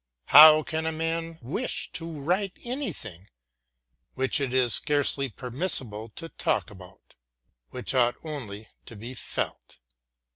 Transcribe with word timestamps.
"How 0.29 0.63
can 0.63 0.87
a 0.87 0.91
man 0.91 1.37
wish 1.43 1.91
to 1.91 2.11
write 2.11 2.57
anything 2.63 3.27
which 4.15 4.41
it 4.41 4.51
is 4.51 4.73
scarcely 4.73 5.29
permissible 5.29 6.09
to 6.15 6.27
talk 6.29 6.71
about, 6.71 7.13
which 7.69 7.93
ought 7.93 8.15
only 8.25 8.67
to 8.87 8.95
be 8.95 9.13
felt?" 9.13 9.77